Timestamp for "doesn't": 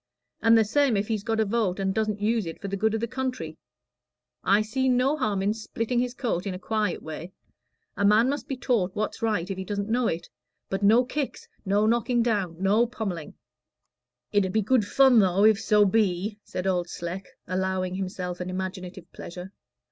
1.93-2.19, 9.63-9.89